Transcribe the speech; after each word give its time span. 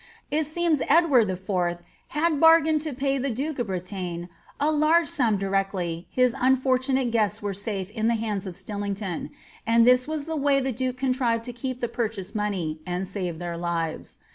It 0.31 0.47
seems 0.47 0.81
Edward 0.89 1.29
IV. 1.29 1.77
had 2.07 2.39
bargained 2.39 2.81
to 2.81 2.91
pay 2.91 3.19
the 3.19 3.29
duke 3.29 3.59
of 3.59 3.67
Bretagne 3.67 4.29
a 4.59 4.65
larg^ 4.69 5.05
sum 5.07 5.37
directly 5.37 6.07
his 6.09 6.33
unfortunate 6.39 7.11
guests 7.11 7.43
were 7.43 7.53
safe 7.53 7.91
in 7.91 8.07
the 8.07 8.15
hands 8.15 8.47
of 8.47 8.55
Stillington; 8.55 9.29
and 9.63 9.85
this 9.85 10.07
was 10.07 10.25
the 10.25 10.35
way 10.35 10.59
the 10.59 10.71
duke 10.71 10.97
contrived 10.97 11.43
to 11.45 11.53
keep 11.53 11.81
the 11.81 11.87
purchase 11.87 12.33
money, 12.33 12.79
and 12.83 13.07
save 13.07 13.37
their 13.37 13.57
lives. 13.57 14.17